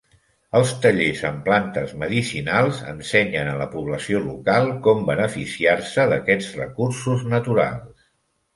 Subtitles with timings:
[0.59, 8.13] Els tallers en plantes medicinals ensenyen a la població local com beneficiar-se d'aquests recursos naturals.